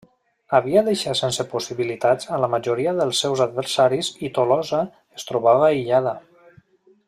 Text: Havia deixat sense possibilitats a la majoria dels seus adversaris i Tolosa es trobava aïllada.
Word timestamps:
Havia 0.59 0.81
deixat 0.85 1.19
sense 1.19 1.43
possibilitats 1.51 2.31
a 2.37 2.39
la 2.45 2.49
majoria 2.55 2.95
dels 3.01 3.21
seus 3.25 3.45
adversaris 3.47 4.11
i 4.29 4.33
Tolosa 4.41 4.81
es 5.21 5.31
trobava 5.33 5.69
aïllada. 5.71 6.17